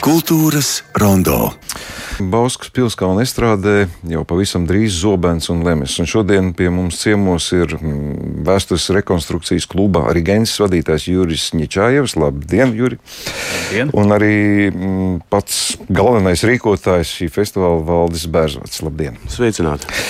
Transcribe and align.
Kultūras 0.00 0.80
rondo. 0.96 1.50
Bauskas 2.32 2.70
pilskalna 2.72 3.20
estrādē 3.26 3.84
jau 4.08 4.22
pavisam 4.28 4.64
drīz 4.68 4.96
zobens 5.02 5.50
un 5.52 5.60
lemes. 5.64 5.98
Un 6.00 6.08
šodien 6.08 6.50
pie 6.56 6.70
mums 6.72 7.02
ciemos 7.02 7.50
ir 7.52 7.74
mm, 7.76 8.40
vēstures 8.48 8.88
rekonstrukcijas 8.96 9.68
kluba 9.68 10.06
Rigens 10.16 10.56
vadītājs 10.62 11.04
Juris 11.12 11.50
Ņečājevs. 11.52 12.16
Labdien, 12.16 12.72
Juri! 12.76 12.96
Labdien. 12.96 13.92
Un 13.92 14.16
arī 14.16 14.36
mm, 14.72 15.16
pats 15.32 15.76
galvenais 15.92 16.48
rīkotājs 16.48 17.16
šī 17.18 17.28
festivāla 17.36 17.84
Valdis 17.84 18.24
Bērzots. 18.32 18.80
Labdien! 18.86 19.20
Sveicināti! 19.28 20.00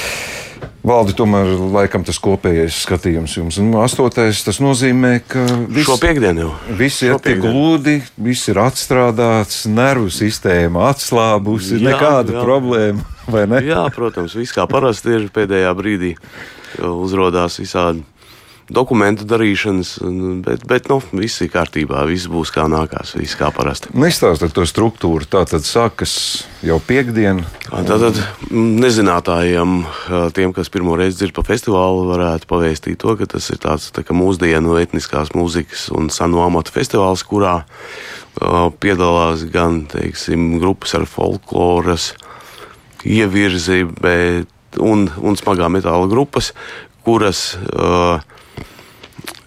Valdi, 0.80 1.12
tomēr 1.12 1.50
laikam 1.74 2.04
tas 2.08 2.16
kopējais 2.22 2.78
skatījums 2.86 3.34
jums. 3.36 3.58
Un 3.60 3.74
astotais 3.82 4.40
tas 4.46 4.62
nozīmē, 4.64 5.12
ka 5.28 5.42
viss, 5.68 5.84
šo 5.88 5.98
piekdienu 6.00 6.46
jau. 6.46 6.52
Viss 6.78 7.04
ir 7.04 7.18
tik 7.20 7.42
gludi, 7.44 7.98
viss 8.16 8.48
ir 8.48 8.62
atstrādāts, 8.62 9.66
nervu 9.68 10.08
sistēma 10.14 10.88
atslābusi, 10.94 11.76
jā, 11.76 11.92
nekāda 11.92 12.38
jā. 12.38 12.44
problēma. 12.46 13.08
Jā, 13.62 13.84
protams, 13.94 14.32
viss 14.34 14.50
kā 14.50 14.64
parasti 14.66 15.12
ir 15.14 15.28
pēdējā 15.30 15.70
brīdī 15.78 16.08
uzrādās 16.82 17.60
visādi 17.60 18.02
dokumentu 18.70 19.26
darīšanas, 19.28 19.96
bet, 20.46 20.64
bet 20.68 20.88
nu, 20.90 21.00
viss 21.18 21.42
ir 21.44 21.50
kārtībā, 21.52 22.04
viss 22.08 22.30
būs 22.30 22.52
kā 22.54 22.66
nākās, 22.70 23.16
viss 23.18 23.38
kā 23.38 23.50
parasti. 23.54 23.90
Nestāstiet 23.98 24.54
to 24.56 24.64
struktūru. 24.68 25.26
Tā 25.30 25.42
tad 25.50 25.66
sākas 25.66 26.14
jau 26.66 26.78
piekdiena. 26.86 27.44
Tātad 27.70 28.18
nezinātājiem, 28.50 29.76
tiem, 30.36 30.54
kas 30.56 30.70
pirmo 30.72 30.96
reizi 30.98 31.20
dzird 31.20 31.36
par 31.36 31.48
festivālu, 31.50 32.06
varētu 32.10 32.50
pavēstīt 32.50 33.00
to, 33.02 33.16
ka 33.18 33.28
tas 33.34 33.50
ir 33.52 33.60
tāds 33.62 33.90
tā 33.94 34.04
mūsdienu 34.06 34.78
etniskās 34.80 35.34
mūzikas 35.36 35.88
un 35.96 36.10
sanu 36.14 36.42
amatu 36.46 36.74
festivāls, 36.74 37.26
kurā 37.26 37.60
piedalās 38.80 39.44
gan 39.52 39.84
teiksim, 39.90 40.56
grupas 40.62 40.94
ar 40.98 41.06
folkloras 41.10 42.12
ievirzi, 43.04 43.84
bet, 44.00 44.50
un, 44.78 45.08
un 45.18 45.38
smagā 45.38 45.70
metāla 45.72 46.08
grupas, 46.10 46.52
kuras 47.06 47.54
uh, 47.56 48.20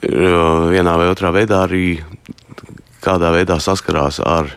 vienā 0.03 0.97
vai 0.99 1.09
otrā 1.11 1.31
veidā 1.35 1.63
arī 1.67 2.01
kādā 3.03 3.33
veidā 3.35 3.59
saskarās 3.61 4.19
ar 4.23 4.51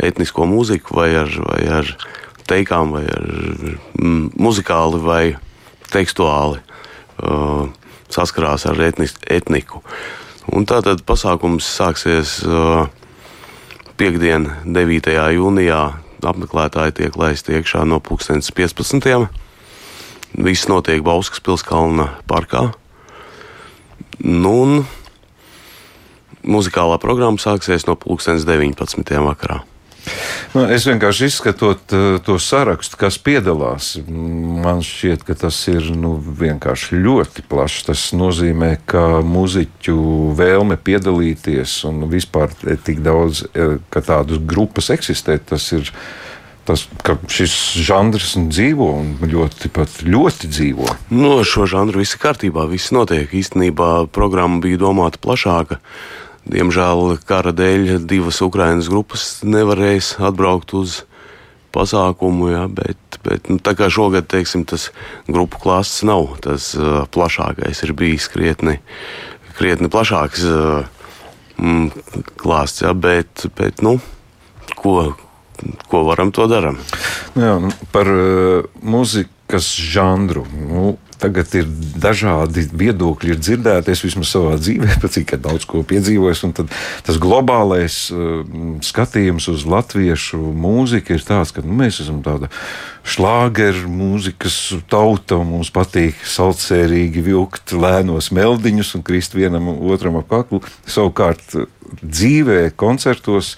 etnisko 0.00 0.46
mūziku, 0.48 0.96
vai 0.96 1.10
ar, 1.20 1.30
vai 1.44 1.60
ar 1.80 1.90
teikām, 2.48 2.94
vai 2.96 3.04
ar 3.04 3.26
mm, 4.00 4.32
muzikāli 4.40 5.02
vai 5.04 5.24
tekstuāli 5.92 6.60
uh, 6.60 7.68
saskarās 8.10 8.66
ar 8.70 8.80
etnis, 8.86 9.16
etniku. 9.28 9.82
Un 10.50 10.66
tātad 10.66 11.04
pasākums 11.06 11.68
sāksies 11.68 12.40
uh, 12.46 12.88
piekdien, 14.00 14.48
9. 14.64 15.12
jūnijā. 15.36 15.82
Apmeklētāji 16.20 16.98
tiek 16.98 17.14
laisti 17.16 17.54
iekšā 17.56 17.86
no 17.88 17.96
2015. 18.04 19.30
Viss 20.36 20.68
notiek 20.68 21.00
Bauskas 21.04 21.40
pilskalna 21.40 22.10
parkā. 22.28 22.66
Nu, 24.20 24.84
muzikālā 26.44 27.00
programma 27.00 27.40
sāksies 27.40 27.86
no 27.88 27.96
2019. 27.96 29.16
vakarā. 29.24 29.62
Nu, 30.50 30.64
es 30.72 30.86
vienkārši 30.88 31.28
izskatot 31.30 31.92
uh, 31.94 32.16
to 32.24 32.34
sarakstu, 32.42 32.98
kas 32.98 33.20
piedalās. 33.22 33.92
Man 34.10 34.80
šķiet, 34.84 35.22
ka 35.28 35.36
tas 35.38 35.58
ir 35.70 35.92
nu, 35.94 36.16
vienkārši 36.18 36.98
ļoti 37.04 37.44
plašs. 37.50 37.84
Tas 37.90 38.06
nozīmē, 38.16 38.72
ka 38.90 39.20
muzeķu 39.26 39.98
vēlme 40.38 40.80
piedalīties 40.80 41.76
un 41.90 42.08
vispār 42.10 42.50
tik 42.86 43.04
daudz, 43.06 43.44
eh, 43.52 43.76
ka 43.92 44.02
tādas 44.02 44.42
grupas 44.42 44.90
eksistē, 44.90 45.38
tas 45.52 45.68
ir 45.76 45.92
tas, 46.70 46.86
ka 47.02 47.16
šis 47.30 47.54
žanrs 47.82 48.36
dzīvo 48.38 48.88
un 49.00 49.12
ļoti, 49.26 49.72
ļoti 50.06 50.50
dzīvo. 50.50 50.88
No 51.10 51.36
nu, 51.40 51.44
šo 51.46 51.66
žanru 51.70 52.02
viss 52.02 52.14
ir 52.14 52.22
kārtībā, 52.22 52.66
viss 52.70 52.94
notiek. 52.94 53.30
Īstenībā 53.34 54.06
programma 54.14 54.62
bija 54.62 54.80
domāta 54.80 55.20
plašāka. 55.22 55.80
Diemžēl 56.50 57.18
kara 57.28 57.52
dēļ 57.52 58.06
divas 58.08 58.40
Ukraiņas 58.42 58.90
grupas 58.90 59.24
nevarēs 59.44 60.14
atbraukt 60.22 60.72
uz 60.78 61.02
pasākumu, 61.74 62.48
ja, 62.50 62.64
bet, 62.66 63.18
bet 63.26 63.50
nu, 63.50 63.60
tā 63.62 63.76
kā 63.78 63.90
šogad 63.92 64.26
teiksim, 64.30 64.64
tas 64.66 64.88
grupu 65.30 65.60
klāsts 65.62 66.02
nav 66.06 66.32
tas 66.42 66.72
uh, 66.78 67.04
plašākais, 67.14 67.84
ir 67.86 67.94
bijis 67.98 68.26
krietni, 68.32 68.80
krietni 69.58 69.90
plašāks 69.92 70.46
uh, 70.48 70.88
mm, 71.60 72.24
klāsts, 72.40 72.82
ja, 72.82 72.94
bet, 72.96 73.46
bet 73.58 73.84
nu, 73.86 73.98
ko, 74.80 75.12
ko 75.90 76.04
varam, 76.08 76.32
to 76.34 76.46
darām. 76.50 76.78
Jā, 77.38 77.56
nu, 77.62 77.72
par 77.94 78.10
uh, 78.10 78.68
mūzikas 79.50 79.76
žanru. 79.76 80.46
Nu, 80.68 80.98
Tagad 81.20 81.52
ir 81.52 81.66
dažādi 82.00 82.62
viedokļi, 82.72 83.34
ir 83.34 83.40
dzirdēti. 83.44 83.92
Es 83.92 84.00
vismaz 84.00 84.30
savā 84.32 84.54
dzīvē, 84.56 84.94
cik 85.04 85.34
daudz 85.36 85.66
ko 85.68 85.82
piedzīvojis. 85.84 86.40
Tas 87.04 87.18
globālais 87.20 88.08
uh, 88.08 88.40
skatījums 88.80 89.50
uz 89.52 89.66
latviešu 89.68 90.40
mūziku 90.40 91.18
ir 91.18 91.26
tāds, 91.26 91.52
ka 91.52 91.60
nu, 91.60 91.76
mēs 91.76 92.00
esam 92.00 92.22
tāda 92.24 92.48
šlāgeru 93.04 93.90
mūzikas 93.92 94.56
tauta, 94.88 95.42
mums 95.44 95.68
patīk 95.74 96.16
saucērīgi 96.24 97.26
vilkt 97.28 97.76
lēnos 97.76 98.30
meldiņus 98.32 98.94
un 98.96 99.04
krist 99.04 99.36
vienam 99.36 99.68
otram 99.92 100.16
ap 100.22 100.32
kaklu. 100.32 100.62
Savukārt 100.88 101.52
dzīvē, 102.00 102.70
koncertos 102.78 103.56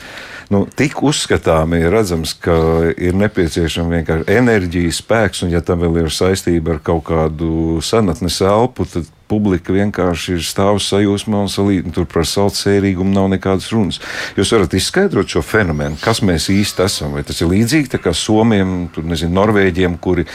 nu, 0.52 0.64
tik 0.76 1.02
uzskatāmi 1.04 1.82
ir 1.82 1.92
redzams, 1.92 2.34
ka 2.38 2.54
ir 2.92 3.16
nepieciešama 3.18 3.98
vienkārši 3.98 4.28
enerģija, 4.36 4.94
spēks, 4.96 5.44
un 5.46 5.52
ja 5.54 5.62
tam 5.64 5.81
vēl 5.82 6.04
ir 6.04 6.14
saistība 6.14 6.76
ar 6.76 6.84
kaut 6.84 7.04
kādu 7.10 7.82
senatnes 7.84 8.40
elpu, 8.46 8.86
tad 8.88 9.08
publika 9.32 9.72
vienkārši 9.72 10.36
ir 10.36 10.44
stāvus 10.44 10.90
sajūsmā 10.92 11.42
un 11.46 11.50
salīd, 11.50 11.88
tur 11.94 12.06
par 12.10 12.26
saucējīgumu 12.28 13.14
nav 13.14 13.30
nekādas 13.32 13.70
runas. 13.72 14.00
Jūs 14.36 14.52
varat 14.54 14.76
izskaidrot 14.76 15.32
šo 15.32 15.42
fenomenu, 15.46 15.96
kas 16.02 16.20
mēs 16.26 16.50
īsti 16.52 16.84
esam. 16.84 17.16
Vai 17.16 17.24
tas 17.26 17.40
ir 17.40 17.50
līdzīgi 17.52 18.00
kā 18.02 18.12
somiem, 18.16 18.90
tur, 18.92 19.06
nezinu, 19.08 19.34
norvēģiem, 19.40 19.96
kuri 20.02 20.26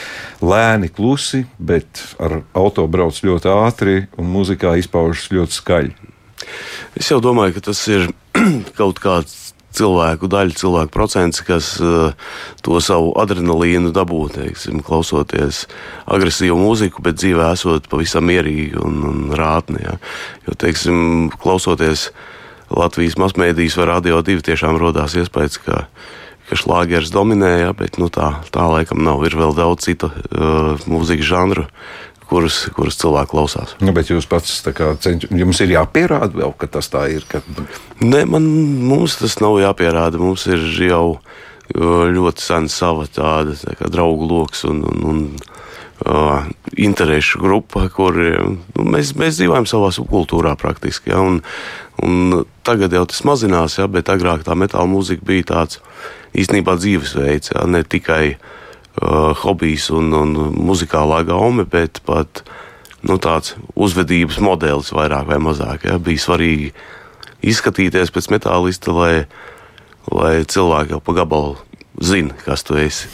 lēni, 0.41 0.89
klusi, 0.93 1.45
bet 1.59 2.03
ar 2.23 2.41
auto 2.57 2.87
brauc 2.89 3.21
ļoti 3.21 3.53
ātri 3.53 3.97
un 4.17 4.31
muzikā 4.33 4.77
izpaužas 4.81 5.29
ļoti 5.33 5.59
skaļi. 5.61 6.13
Es 6.97 7.11
jau 7.11 7.19
domāju, 7.21 7.57
ka 7.57 7.69
tas 7.69 7.83
ir 7.91 8.09
kaut 8.79 9.01
kāds 9.03 9.46
cilvēku 9.77 10.29
daļa, 10.31 10.57
cilvēku 10.59 10.93
procents, 10.93 11.41
kas 11.45 11.75
uh, 11.83 12.11
to 12.65 12.81
savu 12.83 13.13
adrenalīnu 13.21 13.93
dabū, 13.95 14.23
teiksim, 14.35 14.81
klausoties 14.85 15.65
agresīvu 16.05 16.57
mūziku, 16.59 17.03
bet 17.05 17.19
dzīvē 17.21 17.51
esot 17.53 17.89
pavisam 17.91 18.27
mierīgi 18.29 18.79
un, 18.83 19.01
un 19.11 19.35
rātni. 19.37 19.83
Ja. 19.85 19.97
Jo, 20.47 20.57
teiksim, 20.65 21.29
klausoties 21.39 22.09
Latvijas 22.67 23.15
masmēdijas 23.21 23.77
vai 23.79 23.91
radio 23.93 24.23
divi, 24.25 24.43
tiešām 24.43 24.79
rodās 24.81 25.15
iespējas, 25.15 25.61
ka 25.63 25.85
ka 26.47 26.55
šlāgeris 26.55 27.11
dominē, 27.11 27.49
ja, 27.65 27.71
bet 27.75 27.97
nu, 27.99 28.07
tā, 28.13 28.37
tā 28.55 28.63
laikam 28.71 29.01
nav. 29.03 29.23
Ir 29.27 29.35
vēl 29.35 29.55
daudz 29.57 29.87
citu 29.87 30.07
uh, 30.07 30.79
mūzikas 30.87 31.27
žanru, 31.27 31.65
kurus, 32.29 32.61
kurus 32.75 32.99
cilvēki 33.01 33.31
klausās. 33.31 33.75
Nu, 33.83 33.93
bet 33.95 34.11
jūs 34.11 34.27
pats 34.29 34.59
cenš, 35.03 35.29
jums 35.31 35.61
ir 35.63 35.73
jāpierāda 35.75 36.41
vēl, 36.41 36.53
ka 36.59 36.69
tas 36.77 36.89
tā 36.91 37.07
ir. 37.13 37.25
Ka... 37.29 37.41
Nē, 38.03 38.25
man, 38.29 38.47
mums 38.87 39.17
tas 39.21 39.39
nav 39.43 39.59
jāpierāda. 39.63 40.19
Mums 40.21 40.47
ir 40.51 40.63
jau 40.87 41.19
ļoti 41.75 42.43
sena 42.43 42.71
sava 42.71 43.07
tāda 43.11 43.55
tā 43.59 43.89
draugu 43.91 44.27
lokus 44.29 44.63
un, 44.69 44.83
un, 44.87 45.01
un 45.11 45.23
uh, 46.07 46.45
interešu 46.79 47.41
grupa, 47.43 47.87
kur 47.91 48.15
nu, 48.15 48.85
mēs, 48.87 49.11
mēs 49.19 49.39
dzīvojam 49.41 49.67
savā 49.67 49.91
subkultūrā 49.95 50.55
praktiski. 50.59 51.11
Ja, 51.11 51.23
un, 51.23 51.41
un 52.03 52.45
tagad 52.67 52.95
jau 52.95 53.03
tas 53.09 53.23
mazinās, 53.27 53.79
ja, 53.81 53.89
bet 53.91 54.11
agrāk 54.13 54.47
tā 54.47 54.55
metāla 54.55 54.87
mūzika 54.87 55.27
bija 55.27 55.51
tāds 55.55 55.81
īstenībā 56.37 56.77
dzīvesveids, 56.79 57.51
ja, 57.55 57.67
ne 57.67 57.83
tikai 57.83 58.23
uh, 58.35 58.47
uh, 59.01 59.33
hobijs 59.43 59.89
un, 59.93 60.11
un 60.13 60.35
muzikālā 60.55 61.23
gaume, 61.27 61.65
bet 61.69 62.01
pat 62.07 62.43
nu, 63.05 63.17
tāds 63.21 63.55
uzvedības 63.75 64.39
modelis 64.43 64.93
vairāk 64.95 65.29
vai 65.29 65.39
mazāk. 65.41 65.87
Ja? 65.89 65.99
Bija 66.01 66.23
svarīgi 66.23 66.71
izskatīties 67.45 68.11
pēc 68.13 68.31
metālista, 68.33 68.93
lai, 68.95 69.13
lai 70.11 70.41
cilvēki 70.49 70.95
jau 70.95 71.01
pa 71.03 71.17
gabalu 71.21 71.55
zina, 72.01 72.35
kas 72.45 72.63
tu 72.65 72.77
esi. 72.77 73.09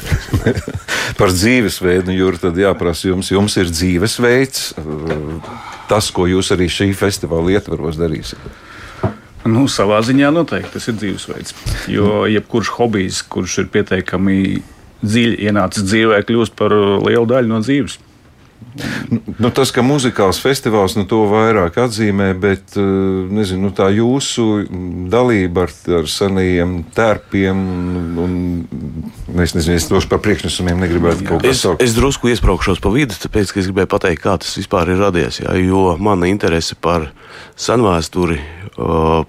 Par 1.20 1.32
dzīvesveidu, 1.32 2.12
Jūra, 2.16 2.42
tad 2.48 2.60
jāprasa 2.60 3.10
jums, 3.10 3.32
jums 3.32 3.56
ir 3.60 3.72
dzīvesveids, 3.72 4.74
tas, 5.92 6.12
ko 6.16 6.28
jūs 6.28 6.52
arī 6.56 6.70
šī 6.72 6.92
festivāla 6.98 7.58
ietvaros 7.58 8.00
darīsiet. 8.00 8.44
Nu, 9.44 9.66
savā 9.68 9.98
ziņā 10.08 10.30
noteikti 10.32 10.72
tas 10.78 10.86
ir 10.88 10.96
dzīvesveids. 11.00 11.56
Jo 11.92 12.24
jebkurš 12.32 12.70
hobijs, 12.78 13.20
kurš 13.28 13.58
ir 13.64 13.72
pietiekami 13.74 14.38
dziļi 15.04 15.44
ienācis 15.50 15.86
dzīvē, 15.90 16.24
kļūst 16.28 16.58
par 16.60 16.74
lielu 16.74 17.28
daļu 17.30 17.52
no 17.52 17.62
dzīves. 17.64 18.00
Nu, 19.38 19.50
tas, 19.54 19.70
ka 19.74 19.84
muzikāls 19.86 20.40
festivāls 20.42 20.96
nu, 20.98 21.04
to 21.10 21.24
vairāk 21.30 21.76
atzīmē, 21.84 22.32
bet 22.42 22.74
nezinu, 22.74 23.68
nu, 23.68 23.72
tā 23.76 23.90
jūsu 23.94 24.46
dalība 25.14 25.68
ar, 25.68 25.74
ar 26.00 26.10
senajiem 26.10 26.80
tērpiem, 26.96 27.60
un 28.24 29.44
es 29.44 29.54
nezinu, 29.58 29.78
es 29.78 29.86
tos 29.90 30.08
par 30.10 30.24
priekšnesumiem 30.26 30.82
negribētu 30.86 31.28
kaut 31.28 31.46
kā 31.46 31.54
saukt. 31.54 31.84
Es, 31.84 31.92
es 31.92 31.98
drusku 31.98 32.32
iespraukšos 32.34 32.82
pa 32.82 32.94
vidu, 32.96 33.18
tāpēc, 33.26 33.54
ka 33.54 33.62
es 33.62 33.70
gribēju 33.70 33.92
pateikt, 33.94 34.24
kā 34.26 34.40
tas 34.42 34.58
vispār 34.58 34.96
ir 34.96 35.02
radies, 35.04 35.44
jā, 35.44 35.54
jo 35.62 35.94
mana 36.02 36.32
interese 36.32 36.78
par 36.80 37.12
senvēsturi, 37.60 38.40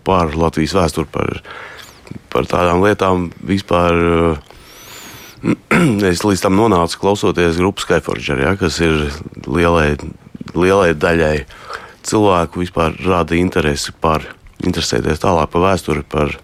par 0.09 0.35
Latvijas 0.41 0.76
vēsturi, 0.79 1.11
par, 1.12 1.44
par 2.32 2.49
tādām 2.49 2.81
lietām 2.87 3.29
vispār 3.44 4.41
es 6.11 6.25
līdz 6.25 6.44
tam 6.46 6.56
nonācu 6.56 7.00
klausoties 7.02 7.58
grupas 7.61 7.85
Skyforger, 7.85 8.41
ja, 8.41 8.55
kas 8.61 8.81
ir 8.85 9.08
lielai, 9.44 9.94
lielai 10.56 10.94
daļai 10.96 11.37
cilvēku 12.05 12.62
vispār 12.62 12.96
rada 13.05 13.37
interesi 13.37 13.93
par, 14.00 14.25
interesēties 14.64 15.23
tālāk 15.23 15.52
par 15.52 15.67
vēsturi, 15.67 16.05
par 16.08 16.37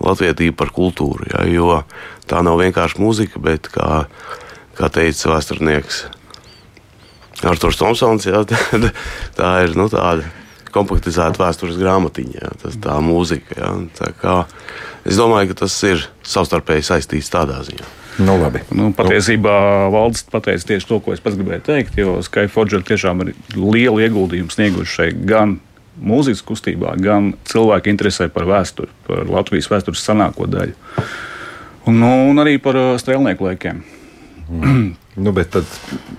latvietību, 0.00 0.56
par 0.56 0.72
kultūru. 0.76 1.28
Ja, 1.34 1.44
jo 1.48 1.82
tā 2.30 2.40
nav 2.46 2.60
vienkārši 2.62 3.00
mūzika, 3.02 3.42
bet, 3.44 3.68
kā, 3.72 4.06
kā 4.78 4.92
teica 4.92 5.34
vēsturnieks 5.34 6.06
Arthurs 7.48 7.80
Tomsons, 7.80 8.28
ja, 8.28 8.44
tā 9.38 9.54
ir 9.66 9.76
nu, 9.76 9.88
tāda 9.92 10.24
kompaktizēta 10.72 11.40
vēstures 11.42 11.80
grāmatiņa, 11.80 12.36
ja, 12.40 12.52
tas, 12.62 12.76
tā 12.80 12.96
mūzika. 13.04 13.56
Ja, 13.58 13.72
tā 14.00 14.12
kā, 14.16 14.42
es 15.04 15.20
domāju, 15.20 15.52
ka 15.52 15.64
tas 15.66 15.80
ir 15.88 16.04
savstarpēji 16.24 16.88
saistīts 16.92 17.32
tādā 17.32 17.60
ziņā. 17.66 17.99
Nu, 18.20 18.36
labi. 18.36 18.60
nu, 18.76 18.90
patiesībā 18.96 19.54
valsts 19.92 20.28
pateica 20.32 20.72
tieši 20.72 20.88
to, 20.88 21.00
ko 21.00 21.14
es 21.14 21.22
pats 21.24 21.38
gribēju 21.38 21.64
teikt, 21.70 21.96
jo 22.00 22.18
Skyforger 22.24 22.84
tiešām 22.86 23.24
ir 23.24 23.32
lielu 23.56 24.04
ieguldījumu 24.04 24.52
snieguši 24.52 24.96
šeit 24.98 25.22
gan 25.28 25.58
mūzikas 26.00 26.42
kustībā, 26.46 26.94
gan 27.00 27.34
cilvēku 27.48 27.92
interesē 27.92 28.28
par 28.32 28.48
vēsturi, 28.48 28.92
par 29.08 29.28
Latvijas 29.28 29.70
vēstures 29.72 30.04
senāko 30.04 30.48
daļu. 30.50 30.76
Un, 31.88 32.00
nu, 32.00 32.10
un 32.30 32.42
arī 32.42 32.58
par 32.62 32.76
uh, 32.78 32.92
strēlnieku 33.00 33.46
laikiem. 33.48 33.82
Mm. 34.50 34.88
nu, 35.24 35.32
bet 35.36 35.52
tad 35.54 35.68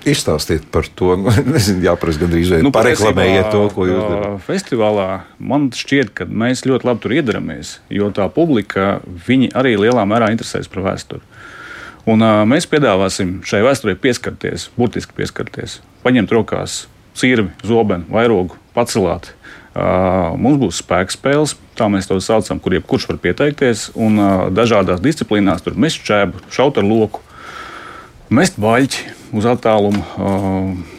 izstāstiet 0.07 0.65
par 0.73 0.87
to. 0.87 1.15
Nu, 1.19 1.33
nezinu, 1.53 1.83
jāprasa 1.85 2.23
gandrīz 2.23 2.53
vai 2.53 2.61
nu, 2.65 2.73
pareklamējiet 2.75 3.51
to, 3.53 3.65
ko 3.75 3.87
jūs 3.89 4.01
darāt. 4.01 4.27
Uh, 4.27 4.45
festivālā 4.47 5.07
man 5.37 5.69
šķiet, 5.75 6.13
ka 6.17 6.27
mēs 6.29 6.65
ļoti 6.67 6.89
labi 6.89 7.05
tur 7.05 7.17
iedaramies, 7.17 7.75
jo 7.93 8.09
tā 8.15 8.27
publika 8.33 8.95
arī 9.57 9.75
lielā 9.79 10.05
mērā 10.09 10.31
interesēs 10.33 10.71
par 10.71 10.85
vēsturi. 10.89 11.23
Un, 12.09 12.23
uh, 12.23 12.41
mēs 12.49 12.65
piedāvāsim 12.69 13.39
šai 13.45 13.61
vēsturē 13.65 13.93
pieskarties, 14.01 14.69
burtiski 14.77 15.13
pieskarties, 15.17 15.79
paņemt 16.01 16.33
rokās 16.33 16.85
cirvi, 17.17 17.51
zobenu, 17.67 18.07
vairogu, 18.09 18.57
pacelāt. 18.75 19.35
Uh, 19.71 20.33
mums 20.41 20.57
būs 20.59 20.81
spēka 20.81 21.13
spēles, 21.13 21.53
tā 21.77 21.87
mēs 21.91 22.09
to 22.09 22.17
saucam, 22.23 22.59
kur 22.59 22.73
jebkurš 22.75 23.07
var 23.11 23.21
pieteikties. 23.23 23.91
Un 23.93 24.17
uh, 24.17 24.47
dažādās 24.51 25.03
disciplīnās 25.03 25.61
tur 25.63 25.77
mest 25.79 26.01
čēbu, 26.07 26.41
šaut 26.51 26.81
ar 26.81 26.87
loku, 26.87 27.21
mest 28.33 28.57
baļķi 28.61 29.13
uz 29.37 29.51
attālumu. 29.53 30.03
Uh, 30.17 30.97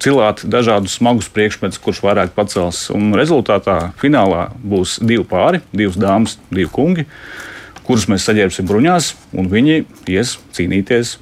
Cilāt 0.00 0.40
dažādus 0.48 0.94
smagus 0.96 1.26
priekšmetus, 1.28 1.76
kurš 1.84 1.98
vairāk 2.00 2.30
pacels. 2.32 2.86
Un 2.96 3.10
rezultātā 3.12 3.90
finālā 4.00 4.46
būs 4.56 4.94
divi 5.04 5.20
pāri, 5.28 5.60
divas 5.68 5.98
dāmas, 6.00 6.38
divi 6.48 6.70
kungi. 6.72 7.04
Uh, 7.04 7.55
kurus 7.86 8.08
mēs 8.10 8.26
saģērbsim 8.26 8.68
bruņās, 8.68 9.14
un 9.38 9.48
viņi 9.52 9.80
ies 10.12 10.36
cīnīties 10.56 11.16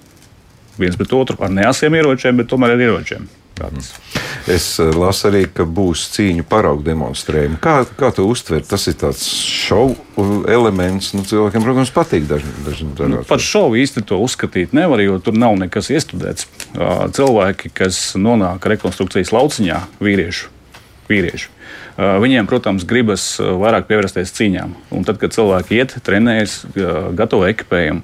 viens 0.80 0.98
pret 0.98 1.14
otru 1.14 1.38
ar 1.44 1.52
neasiem 1.54 1.94
ieročiem, 1.94 2.40
bet 2.40 2.50
tomēr 2.50 2.74
ar 2.74 2.84
ieročiem. 2.88 3.28
Tāds. 3.54 3.92
Es 4.50 4.64
eh, 4.82 4.88
lasu 4.98 5.28
arī, 5.28 5.44
ka 5.46 5.62
būs 5.62 6.08
cīņu 6.16 6.42
paraugu 6.50 6.82
demonstrējumi. 6.88 7.60
Kā, 7.62 7.76
kā 7.86 8.10
tu 8.16 8.26
uztver? 8.26 8.64
Tas 8.66 8.88
ir 8.90 8.96
tāds 8.98 9.28
šovu 9.30 9.94
elements. 10.50 11.12
Nu, 11.14 11.22
cilvēkiem, 11.28 11.62
protams, 11.62 11.92
patīk 11.94 12.26
daži, 12.26 12.50
daži 12.66 12.88
nu, 12.90 13.22
par 13.28 13.42
šovu 13.42 13.78
īsti 13.78 14.02
to 14.10 14.18
uzskatīt 14.24 14.74
nevar, 14.74 15.04
jo 15.06 15.20
tur 15.22 15.38
nav 15.38 15.54
nekas 15.62 15.92
iestudēts. 15.94 16.50
Cilvēki, 17.14 17.70
kas 17.78 18.02
nonāk 18.18 18.66
rekonstrukcijas 18.74 19.30
lauciņā, 19.36 19.80
vīrieši, 20.02 20.50
vīrieši 21.12 21.54
Viņiem, 21.94 22.46
protams, 22.50 22.86
gribas 22.90 23.24
vairāk 23.38 23.86
pievērsties 23.86 24.32
cīņām. 24.34 24.72
Un 24.96 25.04
tad, 25.06 25.20
kad 25.22 25.34
cilvēki 25.34 25.78
iet, 25.78 25.92
trenējas, 26.02 26.64
gatavo 27.14 27.46
ekipējumu, 27.46 28.02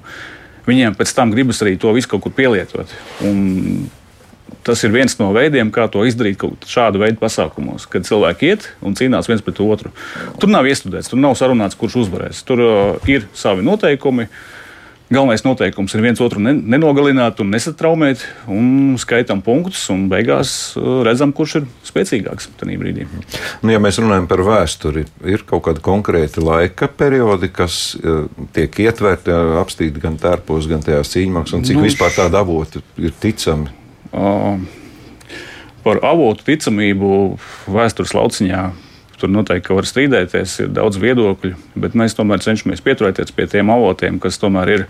viņiem 0.67 0.95
pēc 0.95 1.11
tam 1.17 1.33
gribas 1.33 1.59
arī 1.65 1.75
to 1.81 1.91
visu 1.95 2.11
kaut 2.13 2.23
kur 2.23 2.35
pielietot. 2.37 2.93
Un 3.27 3.89
tas 4.63 4.79
ir 4.85 4.93
viens 4.93 5.17
no 5.19 5.31
veidiem, 5.35 5.73
kā 5.75 5.89
to 5.91 6.05
izdarīt 6.07 6.43
šādu 6.69 7.01
veidu 7.01 7.19
pasākumos, 7.19 7.89
kad 7.91 8.07
cilvēki 8.07 8.53
iet 8.53 8.69
un 8.85 8.95
cīnās 8.95 9.27
viens 9.27 9.43
pret 9.43 9.59
otru. 9.65 9.91
Tur 10.39 10.53
nav 10.53 10.69
iestudēts, 10.69 11.11
tur 11.11 11.19
nav 11.19 11.35
sarunāts, 11.39 11.75
kurš 11.79 12.03
uzvarēs. 12.05 12.45
Tur 12.47 12.63
ir 13.11 13.27
savi 13.35 13.65
noteikumi. 13.67 14.29
Uh, 14.31 14.60
Galvenais 15.11 15.41
noteikums 15.43 15.91
ir 15.91 16.03
viens 16.05 16.21
otru 16.23 16.39
nenogalināt 16.39 17.41
un 17.43 17.49
nesatraumēt, 17.51 18.21
un 18.47 18.95
skaitām 19.01 19.41
punktus, 19.43 19.81
un 19.91 20.05
beigās 20.11 20.53
uh, 20.79 21.01
redzam, 21.03 21.33
kurš 21.35 21.57
ir 21.59 21.65
spēcīgāks 21.89 22.47
tajā 22.61 22.77
brīdī. 22.79 23.07
Nu, 23.59 23.73
ja 23.73 23.81
mēs 23.83 23.99
runājam 23.99 24.29
par 24.31 24.45
vēsturi, 24.47 25.03
ir 25.27 25.43
kaut 25.49 25.65
kāda 25.65 25.83
konkrēta 25.83 26.43
laika 26.45 26.87
periodi, 26.87 27.51
kas 27.51 27.81
uh, 27.99 28.29
tiek 28.55 28.79
ietverti, 28.85 29.33
uh, 29.35 29.57
apstīti 29.59 29.99
gan 29.99 30.15
tērpos, 30.21 30.69
gan 30.71 30.85
tajās 30.85 31.11
cīņās, 31.11 31.57
un 31.57 31.67
cik 31.67 31.81
nu, 31.81 31.83
vispār 31.89 32.15
tāda 32.15 32.45
avota 32.45 32.79
ir 32.95 33.11
ticami? 33.19 33.67
Uh, 34.15 34.63
par 35.83 35.99
avotu 36.07 36.47
ticamību 36.47 37.11
vēstures 37.67 38.15
lauciņā 38.15 38.63
Tur 39.21 39.29
noteikti 39.29 39.75
var 39.77 39.85
strīdēties, 39.85 40.55
ir 40.63 40.71
daudz 40.73 40.97
viedokļu, 41.01 41.53
bet 41.83 41.97
mēs 41.97 42.17
tomēr 42.17 42.41
cenšamies 42.41 42.81
pieturēties 42.81 43.33
pie 43.37 43.45
tiem 43.51 43.69
avotiem, 43.69 44.17
kas 44.21 44.41
tomēr 44.41 44.71
ir 44.73 44.87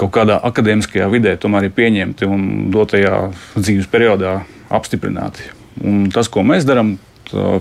kaut 0.00 0.10
kādā 0.16 0.40
akadēmiskajā 0.48 1.06
vidē 1.12 1.36
ir 1.36 1.70
pieņemti 1.76 2.26
un 2.26 2.48
dotajā 2.74 3.28
dzīves 3.54 3.86
periodā 3.92 4.40
apstiprināti. 4.72 5.46
Un 5.86 6.08
tas, 6.12 6.28
ko 6.32 6.42
mēs 6.46 6.66
darām 6.66 6.96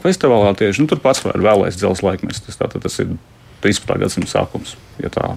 festivālā, 0.04 0.56
tieši 0.58 0.84
nu, 0.84 0.90
tur 0.90 1.02
pats 1.04 1.22
var 1.24 1.38
vēlēties 1.38 1.78
dzelzceļa 1.80 2.10
laikmets. 2.10 2.42
Tas, 2.48 2.58
tātad, 2.60 2.82
tas 2.86 2.98
ir 3.04 3.14
13. 3.64 4.00
gadsimta 4.02 4.32
sākums, 4.32 4.76
ja 5.04 5.12
tā 5.14 5.36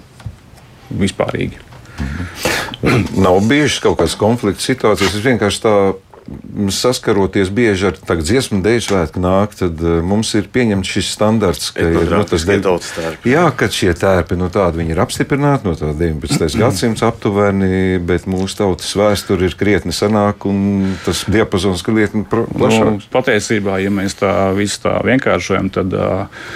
vispārīgi. 0.89 1.59
Nav 3.25 3.39
bijušas 3.47 3.83
kaut 3.83 3.99
kādas 4.01 4.17
konflikta 4.19 4.65
situācijas. 4.65 5.13
Es 5.13 5.25
vienkārši 5.25 5.63
tā 5.63 5.75
saskaroties 6.71 7.49
bieži 7.53 7.89
ar 7.89 7.97
tādu 7.97 8.23
dziesmu 8.25 8.61
dēļu 8.63 8.83
svētku 8.85 9.21
nāk, 9.23 9.55
tad 9.59 9.79
uh, 9.83 9.97
mums 10.05 10.31
ir 10.39 10.47
pieņemts 10.53 10.91
šis 10.95 11.09
standarts, 11.15 11.71
ka 11.75 11.85
ir 11.85 12.11
nu, 12.11 12.21
tas 12.29 12.45
tautas 12.47 12.91
tērpi. 12.95 13.33
Jā, 13.33 13.45
ka 13.57 13.69
šie 13.73 13.91
tērpi 13.97 14.37
nu, 14.39 14.49
tādi 14.53 14.85
ir 14.87 15.01
apstiprināti 15.03 15.67
no 15.67 15.75
19. 15.75 16.47
gadsimta 16.63 17.09
aptuveni, 17.11 17.99
bet 18.03 18.27
mūsu 18.29 18.59
tautas 18.61 18.93
vēsture 18.99 19.49
ir 19.49 19.57
krietni 19.59 19.95
senāka 19.95 20.51
un 20.51 20.93
tas 21.05 21.25
diapazons 21.31 21.83
krietni 21.85 22.23
plašāks. 22.29 23.07
Nu, 23.07 23.11
patiesībā, 23.13 23.81
ja 23.83 23.91
mēs 23.93 24.15
tā 24.21 24.33
visu 24.57 24.85
tā 24.85 24.99
vienkāršojam, 25.05 25.73
tad 25.73 25.97
uh, 25.97 26.47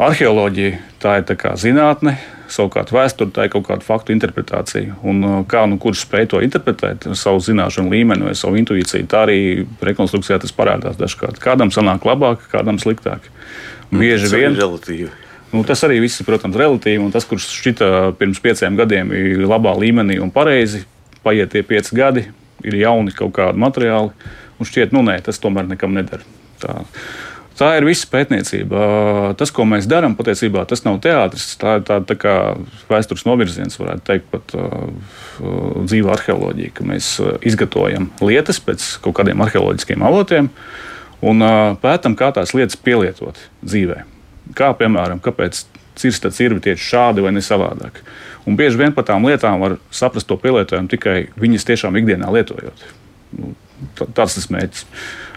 arheoloģija 0.00 0.80
tā 1.02 1.20
ir 1.20 1.28
tā 1.28 1.56
zinātne 1.60 2.16
Savukārt 2.52 2.92
vēsture 2.94 3.32
tā 3.34 3.46
ir 3.46 3.52
kaut 3.52 3.66
kāda 3.66 3.82
faktu 3.82 4.14
interpretācija. 4.14 4.96
Un, 5.06 5.22
uh, 5.26 5.36
kā 5.50 5.64
nu 5.66 5.80
kurš 5.82 6.04
spēj 6.04 6.28
to 6.32 6.42
interpretēt 6.44 7.08
ar 7.10 7.18
savu 7.18 7.42
zināšanu 7.42 7.90
līmeni 7.92 8.28
vai 8.28 8.34
savu 8.38 8.58
intuīciju, 8.60 9.08
tā 9.10 9.24
arī 9.26 9.38
rekonstrukcijā 9.88 10.38
tas 10.42 10.54
parādās 10.54 10.98
dažkārt. 11.00 11.40
Kādam 11.42 11.74
sanāk 11.74 12.06
labāk, 12.06 12.46
kādam 12.52 12.78
sliktāk. 12.82 13.26
Mm, 13.90 14.02
Bieži 14.02 14.32
vien 14.32 14.58
relatīvi. 14.58 15.10
Nu, 15.52 15.62
tas 15.66 15.82
arī 15.86 16.00
viss 16.02 16.20
ir, 16.20 16.26
protams, 16.28 16.58
relatīvi. 16.58 17.02
Un 17.02 17.12
tas, 17.14 17.26
kurš 17.28 17.46
šķita 17.60 17.90
pirms 18.18 18.42
pieciem 18.42 18.78
gadiem 18.78 19.12
ir 19.14 19.44
labā 19.46 19.74
līmenī 19.78 20.18
un 20.22 20.32
pareizi, 20.34 20.82
paiet 21.26 21.54
tie 21.54 21.62
pieci 21.66 21.96
gadi, 21.96 22.26
ir 22.66 22.78
jauni 22.82 23.14
kaut 23.14 23.34
kādi 23.38 23.62
materiāli. 23.62 24.12
Un 24.56 24.68
šķiet, 24.68 24.94
nu 24.96 25.04
nē, 25.06 25.20
tas 25.24 25.38
tomēr 25.42 25.68
nekam 25.68 25.94
nedara. 25.96 26.24
Tā. 26.62 26.80
Tā 27.56 27.70
ir 27.78 27.86
visa 27.88 28.08
pētniecība. 28.12 28.80
Tas, 29.40 29.52
ko 29.54 29.64
mēs 29.68 29.86
darām, 29.88 30.12
patiesībā 30.18 30.66
tas 30.68 30.82
nav 30.84 30.98
teātris. 31.04 31.54
Tā 31.60 31.78
ir 31.78 31.86
tāda 31.88 32.04
tā 32.10 32.16
kā 32.20 32.34
vēstures 32.90 33.24
novirziens, 33.24 33.78
varētu 33.80 34.04
teikt, 34.04 34.26
pat 34.34 34.52
uh, 34.60 34.90
dzīva 35.86 36.12
arheoloģija, 36.18 36.74
ka 36.76 36.88
mēs 36.88 37.14
izgatavojam 37.48 38.10
lietas 38.20 38.60
pēc 38.60 38.90
kaut 39.04 39.16
kādiem 39.20 39.40
arheoloģiskiem 39.46 40.04
avotiem 40.04 40.50
un 41.24 41.40
uh, 41.46 41.72
pētām, 41.80 42.18
kā 42.18 42.28
tās 42.36 42.52
lietas 42.56 42.76
pielietot 42.76 43.40
dzīvē. 43.64 44.02
Kā 44.56 44.74
piemēram, 44.76 45.22
kāpēc 45.24 45.64
cirsta 45.96 46.30
cirvi 46.30 46.60
tieši 46.68 46.90
šādi 46.92 47.24
vai 47.24 47.32
ne 47.34 47.42
savādāk. 47.44 48.02
Un 48.46 48.58
bieži 48.58 48.78
vien 48.78 48.92
par 48.94 49.06
tām 49.08 49.24
lietām 49.26 49.62
var 49.62 49.78
saprast 49.90 50.28
to 50.28 50.36
pielietojumu 50.40 50.92
tikai 50.92 51.18
viņas 51.40 51.66
tiešām 51.66 51.96
ikdienā 51.98 52.28
lietojot. 52.36 52.84
Nu, 53.36 53.54
tāds 54.14 54.36
ir 54.38 54.50
mērķis. 54.54 54.84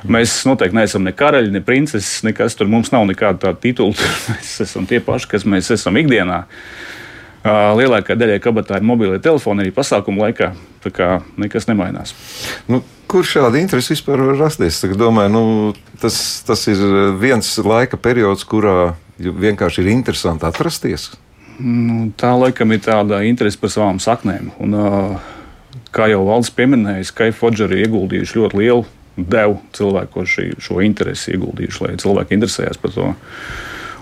Mēs 0.08 0.34
noteikti 0.48 0.78
neesam 0.78 1.04
ne 1.04 1.12
karaļi, 1.16 1.52
ne 1.52 1.62
princeses, 1.66 2.22
nekas 2.24 2.56
tur 2.56 2.70
mums 2.72 2.94
nav 2.94 3.08
nekāda 3.10 3.50
tāda 3.50 3.60
titula. 3.64 3.96
Mēs 4.32 4.54
esam 4.64 4.88
tie 4.90 5.02
paši, 5.04 5.28
kas 5.34 5.46
mēs 5.50 5.72
esam 5.76 6.00
ikdienā. 6.00 6.46
Lielākā 7.44 8.18
daļa 8.20 8.40
kabatā 8.44 8.80
ir 8.80 8.88
mobilie 8.88 9.20
telefoni 9.24 9.64
arī 9.64 9.74
pasākumu 9.76 10.26
laikā. 10.26 10.52
Tā 10.84 10.92
kā 10.96 11.08
nekas 11.40 11.68
nemainās. 11.68 12.14
Nu, 12.72 12.82
kur 13.12 13.28
šāda 13.28 13.60
interese 13.60 13.92
vispār 13.94 14.22
var 14.24 14.38
rasties? 14.40 14.82
Es 14.88 15.00
domāju, 15.00 15.32
nu, 15.34 15.44
tas, 16.00 16.20
tas 16.48 16.64
ir 16.72 16.84
viens 17.20 17.50
laika 17.64 18.00
periods, 18.00 18.46
kurā 18.48 18.94
vienkārši 19.20 19.84
ir 19.84 19.92
interesanti 19.92 20.48
atrasties. 20.48 21.10
Nu, 21.60 22.06
tā 22.20 22.32
laikam 22.40 22.72
ir 22.72 22.84
tāda 22.84 23.20
interese 23.28 23.60
par 23.60 23.72
savām 23.72 24.00
saknēm. 24.04 24.54
Un, 24.64 24.78
kā 25.96 26.08
jau 26.12 26.24
valsts 26.28 26.56
pieminēja, 26.56 27.08
Skype 27.10 27.36
Fodžeri 27.40 27.84
ieguldījuši 27.84 28.40
ļoti 28.40 28.60
lielu 28.62 28.88
devu 29.28 29.60
cilvēku 29.76 30.24
šī, 30.28 30.46
šo 30.62 30.80
interesi 30.86 31.34
ieguldījuši, 31.36 31.84
lai 31.86 31.98
cilvēki 32.02 32.38
interesējās 32.38 32.80
par 32.82 32.96
to. 32.96 33.10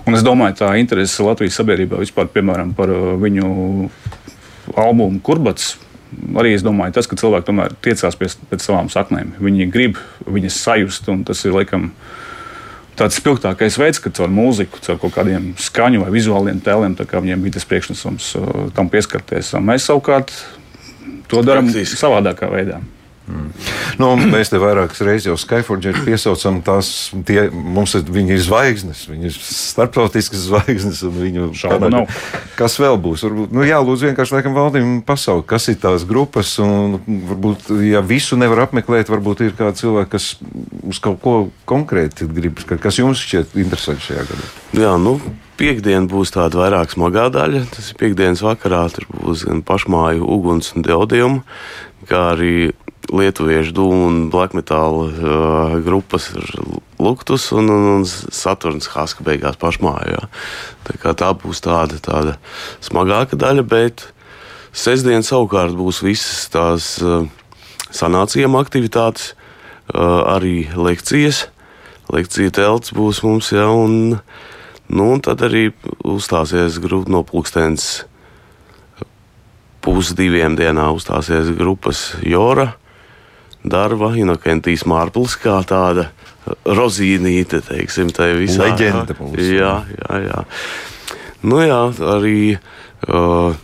Un 0.08 0.16
es 0.16 0.24
domāju, 0.24 0.56
tā 0.62 0.70
interese 0.80 1.26
Latvijas 1.26 1.58
sabiedrībā 1.60 2.00
vispār, 2.00 2.30
piemēram, 2.32 2.72
par 2.78 2.92
uh, 2.94 3.16
viņu 3.20 3.90
albumu 4.76 5.20
Kurbats. 5.24 5.76
Arī 6.40 6.54
es 6.56 6.64
domāju, 6.64 6.96
tas, 6.96 7.10
ka 7.10 7.18
cilvēki 7.20 7.50
tomēr 7.50 7.76
tiecās 7.84 8.16
pēc, 8.16 8.38
pēc 8.48 8.64
savām 8.64 8.88
saknēm. 8.92 9.36
Viņi 9.44 9.68
grib 9.74 10.00
viņas 10.24 10.62
sajust, 10.64 11.10
un 11.12 11.26
tas 11.28 11.44
ir 11.44 11.56
laikam 11.58 11.90
tāds 12.98 13.20
spilgtākais 13.20 13.76
veids, 13.78 14.00
ka 14.02 14.14
caur 14.16 14.32
mūziku, 14.32 14.80
caur 14.86 15.02
kaut 15.02 15.18
kādiem 15.20 15.52
skaņu 15.60 16.06
vai 16.06 16.14
vizuāliem 16.16 16.64
tēliem, 16.64 16.96
viņiem 16.96 17.44
bija 17.44 17.58
tas 17.60 17.68
priekšnesums 17.68 18.32
uh, 18.40 18.62
tam 18.78 18.88
pieskarties. 18.94 19.52
Mēs 19.60 19.92
savukārt 19.92 20.32
to 21.28 21.44
darām 21.44 21.68
savādākā 21.68 22.48
veidā. 22.52 22.80
Mm. 23.28 23.48
Nu, 24.00 24.10
mēs 24.32 24.52
te 24.54 24.60
vairākas 24.62 25.02
reizes 25.04 25.28
jau 25.28 25.36
Skyforģēru 25.42 26.06
piesaucam 26.06 26.62
tās, 26.64 26.92
tie, 27.28 27.50
mums 27.52 27.96
ir, 27.98 28.06
viņi 28.08 28.38
ir 28.38 28.44
zvaigznes, 28.46 29.02
viņi 29.10 29.28
ir 29.28 29.36
starptautiskas 29.36 30.46
zvaigznes, 30.46 31.02
un 31.08 31.18
viņu 31.18 31.48
šaubu 31.58 31.90
nav. 31.92 32.22
Kas 32.56 32.78
vēl 32.80 32.96
būs? 33.04 33.26
Varbūt, 33.28 33.56
nu 33.58 33.66
jā, 33.68 33.82
lūdzu 33.84 34.10
vienkārši 34.12 34.38
laikam 34.38 34.56
valdīm 34.56 34.94
pasaukt, 35.08 35.48
kas 35.52 35.68
ir 35.74 35.80
tās 35.84 36.08
grupas, 36.08 36.54
un 36.64 37.02
varbūt, 37.34 37.68
ja 37.90 38.04
visu 38.06 38.40
nevar 38.40 38.64
apmeklēt, 38.68 39.12
varbūt 39.12 39.44
ir 39.50 39.58
kādi 39.60 39.84
cilvēki, 39.84 40.12
kas 40.16 40.30
uz 40.88 41.04
kaut 41.04 41.20
ko 41.26 41.36
konkrēti 41.68 42.30
grib, 42.32 42.64
kas 42.64 43.02
jums 43.02 43.26
šķiet 43.28 43.60
interesanti 43.60 44.08
šajā 44.08 44.26
gadā. 44.32 44.50
Jā, 44.78 44.96
nu. 45.02 45.18
Piektdiena 45.58 46.06
būs 46.06 46.30
tāda 46.36 46.60
vairāk 46.60 46.92
smagā 46.94 47.32
daļa. 47.34 47.64
Tas 47.74 47.88
ir 47.90 47.98
piekdienas 47.98 48.44
vakarā. 48.46 48.84
Tur 48.94 49.08
būs 49.10 49.42
gan 49.48 49.64
pašmāju 49.66 50.28
uguns 50.36 50.70
un 50.78 50.86
deodījuma, 50.86 51.42
kā 52.06 52.20
arī 52.36 52.52
lietuviešu 53.14 53.74
dūmu 53.78 54.08
un 54.08 54.20
black 54.32 54.56
metal 54.58 55.06
uh, 55.06 55.78
grupas 55.84 56.30
Luktus 57.00 57.52
un, 57.56 57.70
un, 57.72 57.86
un 57.98 58.06
Saturns 58.06 58.90
Haska 58.92 59.24
beigās 59.26 59.60
pašmājā. 59.62 60.26
Tā, 60.88 61.14
tā 61.14 61.32
būs 61.38 61.62
tāda, 61.64 62.00
tāda 62.04 62.38
smagāka 62.84 63.40
daļa, 63.40 63.64
bet 63.68 64.08
sestdien 64.76 65.24
savukārt 65.26 65.78
būs 65.78 66.02
visas 66.06 66.48
tās 66.54 66.96
uh, 67.06 67.28
sanācijām 67.94 68.58
aktivitātes, 68.60 69.34
uh, 69.94 70.26
arī 70.36 70.68
lekcijas. 70.76 71.48
Lekcija 72.12 72.54
telts 72.56 72.94
būs 72.96 73.22
mums, 73.24 73.52
jā, 73.52 73.68
un, 73.68 74.18
nu, 74.88 75.08
un 75.08 75.24
tad 75.24 75.44
arī 75.48 75.70
uzstāsies 76.08 76.80
grupa 76.84 77.12
no 77.12 77.24
pulkstens 77.28 78.06
pusdiviem 79.84 80.56
dienā 80.60 80.90
uzstāsies 80.96 81.54
grupas 81.56 82.10
Jora 82.26 82.74
darba, 83.72 84.14
Inokentijas 84.18 84.86
Mārpils 84.90 85.38
kā 85.42 85.60
tāda 85.68 86.10
rozīnīte, 86.66 87.62
teiksim, 87.68 88.12
tā 88.16 88.32
ir 88.32 88.42
visā. 88.44 88.68
Leģenda 88.68 89.18
mums. 89.20 89.42
Jā, 89.44 89.74
jā, 89.92 90.20
jā. 90.28 90.44
Nu 91.48 91.60
jā, 91.62 91.82
arī 92.16 92.40
uh, 92.56 93.58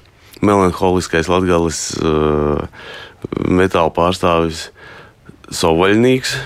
melanholiskais 0.43 1.29
latgalis 1.31 1.85
uh, 1.99 2.67
metāla 3.47 3.93
pārstāvis 3.95 4.67
Sovaļnīgs 5.53 6.37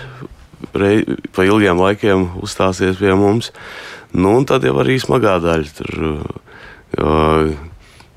rei, 0.78 1.04
pa 1.34 1.46
ilgiem 1.48 1.80
laikiem 1.80 2.28
uzstāsies 2.44 3.00
pie 3.00 3.14
mums. 3.18 3.52
Nu, 4.16 4.38
un 4.40 4.48
tad 4.48 4.66
jau 4.66 4.76
arī 4.82 4.98
smagā 5.02 5.38
daļa. 5.44 5.74
Tur 5.78 5.92
uh, 6.08 7.54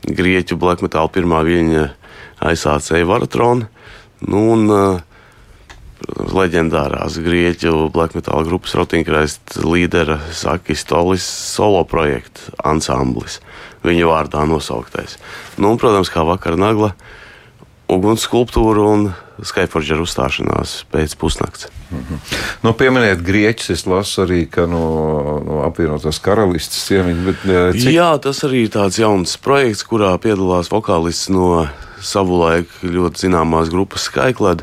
grieķu 0.07 0.59
black 0.61 0.85
metal 0.85 1.11
pirmā 1.13 1.43
viļņa 1.47 1.87
aizsācēja 2.51 3.09
Varatrona. 3.09 3.69
Nu, 4.27 4.45
un, 4.55 4.67
uh, 4.73 5.10
leģendārās 6.09 7.19
grieķu 7.23 7.90
black 7.95 8.16
metal 8.16 8.45
grupas 8.49 8.75
Rotinkraist 8.78 9.59
līdera 9.64 10.19
Sakis 10.33 10.85
Tolis 10.88 11.25
solo 11.25 11.83
projekta 11.88 12.54
ansamblis. 12.64 13.40
Viņa 13.85 14.09
vārdā 14.09 14.45
nosauktais. 14.49 15.16
Nu, 15.57 15.73
un, 15.73 15.80
protams, 15.80 16.12
kā 16.12 16.25
vakar 16.26 16.59
nagla, 16.61 16.92
uguns 17.90 18.26
skulptūra 18.26 18.87
un 18.95 19.11
Skyforger 19.40 20.02
uzstāšanās 20.02 20.83
pēc 20.92 21.14
pusnakts. 21.16 21.71
Mm 21.90 22.02
-hmm. 22.04 22.19
nu, 22.62 22.73
pieminiet, 22.73 23.23
grieķis. 23.25 23.71
Es 23.71 23.87
lasu 23.87 24.23
arī, 24.23 24.45
ka 24.50 24.66
no, 24.66 25.40
no 25.47 25.62
apvienotās 25.64 26.21
karalistes 26.21 26.85
ciemiņa. 26.87 27.25
Bet, 27.25 27.37
cik... 27.80 27.92
Jā, 27.92 28.19
tas 28.21 28.45
arī 28.45 28.66
ir 28.66 28.71
tāds 28.76 29.00
jauns 29.00 29.37
projekts, 29.37 29.83
kurā 29.83 30.12
piedalās 30.19 30.71
vokālists 30.71 31.33
no 31.33 31.69
savulaik 32.00 32.69
ļoti 32.83 33.26
zināmās 33.26 33.71
grupas 33.71 34.02
Skyklad. 34.09 34.62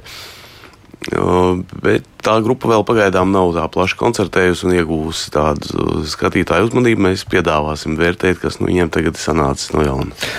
Bet 1.07 2.07
tā 2.23 2.37
grupa 2.43 2.73
vēl 2.73 2.83
pagaidām 2.87 3.31
nav 3.31 3.53
tā 3.55 3.63
plaši 3.71 3.97
koncertējusi 3.99 4.67
un 4.67 4.75
iegūsi 4.81 5.31
tādu 5.35 6.03
skatītāju 6.09 6.69
uzmanību. 6.69 7.07
Mēs 7.09 7.25
piedāvāsim 7.31 7.95
vērtēt, 7.99 8.41
kas 8.43 8.59
nu 8.59 8.69
viņiem 8.71 8.91
tagad 8.93 9.15
ir 9.15 9.23
sanācis 9.23 9.73
no 9.75 9.85
jauna. 9.87 10.29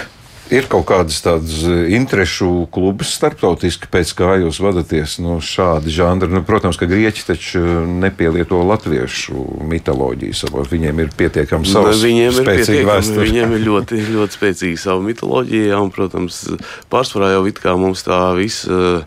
Ir 0.49 0.65
kaut 0.65 0.87
kādas 0.89 1.19
tādas 1.21 1.61
interešu 1.93 2.71
klubas 2.73 3.11
starptautiski, 3.19 3.91
pēc 3.93 4.15
kā 4.17 4.39
jūs 4.41 4.63
vadāties 4.65 5.19
no 5.21 5.37
šāda 5.45 5.93
žanra. 5.93 6.31
Nu, 6.33 6.41
protams, 6.47 6.79
ka 6.81 6.89
grieķi 6.89 7.27
taču 7.29 7.61
nepielieto 7.85 8.63
latviešu 8.65 9.45
mitoloģiju 9.69 10.39
savos. 10.39 10.71
Viņiem 10.73 11.05
ir 11.05 11.13
pietiekami 11.21 11.69
savs 11.69 12.01
nu, 12.01 12.07
viņiem 12.07 12.41
ir 12.41 12.49
vēsture. 12.89 13.29
Viņiem 13.29 13.55
ir 13.59 13.65
ļoti, 13.67 14.01
ļoti 14.09 14.39
spēcīga 14.41 14.81
sava 14.87 15.05
mitoloģija, 15.05 15.83
un, 15.85 15.93
protams, 15.93 16.41
pārsvarā 16.89 17.35
jau 17.37 17.45
it 17.53 17.61
kā 17.61 17.77
mums 17.77 18.09
tā 18.09 18.23
visa 18.41 19.05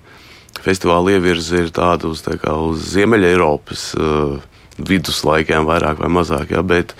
festivāla 0.61 1.15
ievirze 1.15 1.65
ir 1.65 1.73
tāda 1.75 2.09
uz, 2.11 2.23
tā 2.25 2.37
kā, 2.41 2.53
uz 2.53 2.83
Ziemeļa 2.93 3.33
Eiropas 3.33 3.91
uh, 3.97 4.39
viduslaikiem, 4.77 5.67
vairāk 5.69 6.01
vai 6.01 6.11
mazāk. 6.11 6.55
Ja, 6.55 6.65
bet 6.65 6.95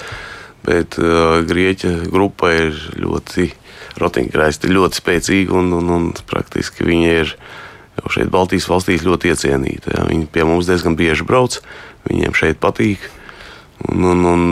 bet 0.65 0.97
uh, 1.01 1.41
Grieķa 1.47 1.95
grupa 2.11 2.51
ir 2.53 2.77
ļoti, 3.01 3.49
Rotingraisti 4.01 4.69
ļoti 4.71 5.01
spēcīga 5.01 5.55
un, 5.57 5.71
un, 5.75 5.89
un 5.91 6.09
praktiski 6.29 6.85
viņi 6.87 7.09
ir 7.11 7.33
jau 7.97 8.11
šeit 8.13 8.29
Baltijas 8.33 8.69
valstīs 8.71 9.05
ļoti 9.05 9.33
iecienīti. 9.33 9.95
Ja. 9.95 10.05
Viņi 10.09 10.29
pie 10.31 10.45
mums 10.47 10.69
diezgan 10.69 10.95
bieži 10.99 11.25
brauc, 11.27 11.59
viņiem 12.07 12.37
šeit 12.37 12.61
patīk. 12.61 13.03
Un, 13.89 14.05
un, 14.13 14.23
un, 14.29 14.45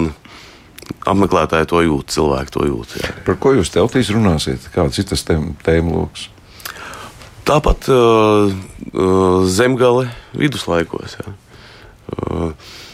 apmeklētāji 1.10 1.70
to 1.70 1.84
jūt, 1.86 2.12
cilvēki 2.15 2.56
to 2.56 2.65
jūt. 2.68 2.98
Jā. 3.00 3.13
Par 3.27 3.38
ko 3.41 3.53
jūs 3.58 3.72
teltīs 3.74 4.10
runāsiet? 4.13 4.65
Kāds 4.74 5.00
ir 5.01 5.08
tas 5.12 5.25
tēmu 5.27 5.94
lokus? 5.94 6.27
Tāpat 7.50 7.88
uh, 7.89 8.51
zemgale 9.50 10.12
viduslaikos. 10.38 11.15
Jā. 11.18 11.32
Uh, 12.13 12.51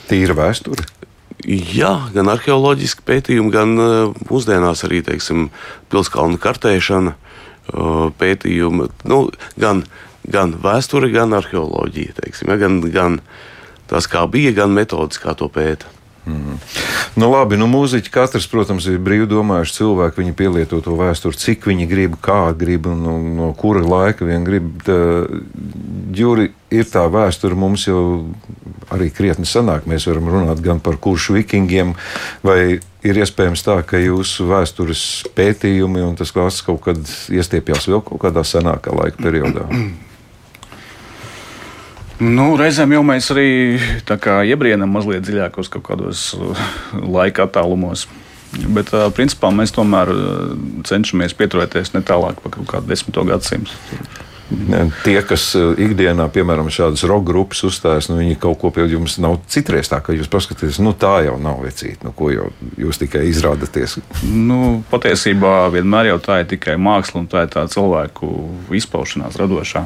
Tīra 0.07 0.35
vēsture. 0.37 0.85
Jā, 1.45 1.91
gan 2.15 2.31
arheoloģiski 2.31 3.03
pētījumi, 3.03 3.51
gan 3.51 3.75
uh, 3.75 4.13
mūsdienās 4.29 4.85
arī 4.87 5.01
teiksim, 5.03 5.49
pilskalnu 5.91 6.39
kartēšana, 6.39 7.17
uh, 7.17 8.07
pētījumi, 8.15 8.87
nu, 9.11 9.19
gan, 9.59 9.83
gan 10.23 10.55
vēsture, 10.63 11.11
gan 11.11 11.35
arheoloģija, 11.35 12.15
teiksim, 12.21 12.53
ja, 12.53 12.59
gan, 12.63 12.79
gan 12.95 13.19
tas, 13.91 14.07
kā 14.07 14.23
bija, 14.31 14.55
gan 14.55 14.71
metodas, 14.71 15.19
kā 15.19 15.35
to 15.35 15.51
pēta. 15.51 15.91
Mm. 16.25 16.57
Nu, 17.15 17.29
labi, 17.29 17.57
nu, 17.61 17.67
mūziķi 17.69 18.11
katrs, 18.11 18.47
protams, 18.49 18.87
ir 18.89 18.97
brīvi 19.03 19.27
domājuši 19.29 19.75
cilvēki. 19.77 20.21
Viņi 20.23 20.35
pielieto 20.37 20.79
to 20.83 20.95
vēsturi, 20.97 21.37
cik 21.39 21.67
viņi 21.69 21.85
grib, 21.89 22.17
kā 22.23 22.49
grib 22.57 22.89
un 22.89 23.03
no, 23.05 23.15
no 23.37 23.51
kura 23.57 23.83
laika 23.85 24.27
vien 24.27 24.45
grib. 24.47 24.71
Tā, 24.85 24.97
Jūri, 26.15 26.49
ir 26.71 26.87
tā 26.87 27.05
vēsture 27.11 27.57
mums 27.59 27.85
jau 27.89 28.01
arī 28.93 29.09
krietni 29.13 29.47
senāk. 29.49 29.87
Mēs 29.89 30.07
varam 30.09 30.29
runāt 30.31 30.61
gan 30.63 30.81
par 30.83 30.97
kuršu 31.01 31.37
vikingiem, 31.37 31.93
vai 32.45 32.59
ir 32.79 33.21
iespējams 33.21 33.65
tā, 33.65 33.79
ka 33.87 34.01
jūsu 34.01 34.47
vēstures 34.49 35.05
pētījumi 35.37 36.03
un 36.05 36.17
tas 36.19 36.33
klāsts 36.35 36.65
kaut 36.65 36.83
kad 36.87 37.01
iestiepjas 37.29 37.89
vēl 37.91 38.03
kaut 38.05 38.23
kādā 38.25 38.45
senākā 38.47 38.95
laika 38.95 39.21
periodā. 39.21 39.67
Nu, 42.23 42.53
reizēm 42.55 42.93
jau 42.95 43.01
mēs 43.03 43.27
arī 43.33 43.47
iebrienam 44.47 44.93
mazliet 44.95 45.25
dziļāk 45.25 45.57
uz 45.59 45.67
kaut 45.71 45.83
kādos 45.89 46.29
uh, 46.37 46.61
laika 46.95 47.43
attālumos. 47.43 48.05
Bet, 48.55 48.93
uh, 48.95 49.09
principā, 49.11 49.49
mēs 49.51 49.75
tomēr 49.75 50.11
uh, 50.13 50.53
cenšamies 50.87 51.35
pieturēties 51.35 51.91
ne 51.91 52.03
tālāk 52.07 52.39
par 52.39 52.53
kaut 52.55 52.69
kādu 52.71 52.93
desmito 52.93 53.25
gadsimtu. 53.27 53.75
Tie, 55.01 55.15
kas 55.25 55.43
uh, 55.57 55.71
ikdienā, 55.81 56.27
piemēram, 56.29 56.67
šādas 56.69 57.01
roka 57.09 57.25
grupas 57.31 57.63
uzstājas, 57.65 58.11
nu, 58.11 58.19
viņi 58.19 58.35
kaut 58.41 58.59
ko 58.61 58.69
pie 58.73 58.83
jums 58.91 59.17
nav 59.21 59.39
citreiz 59.49 59.89
tā, 59.89 59.97
ka 60.05 60.13
jūs 60.13 60.29
paskatāties, 60.29 60.77
nu 60.85 60.93
tā 60.93 61.15
jau 61.25 61.39
nav 61.41 61.63
vecīta, 61.65 62.05
nu 62.05 62.13
ko 62.13 62.29
jau 62.29 62.51
jūs 62.77 63.01
tikai 63.01 63.23
izrādaties. 63.31 63.97
Nu, 64.29 64.83
patiesībā 64.91 65.55
vienmēr 65.73 66.11
jau 66.11 66.19
tā 66.27 66.43
ir 66.43 66.51
tikai 66.53 66.77
māksla 66.77 67.23
un 67.23 67.29
tā 67.31 67.47
ir 67.47 67.49
tā 67.55 67.65
cilvēku 67.73 68.29
izpaušanās 68.77 69.39
radošā. 69.41 69.81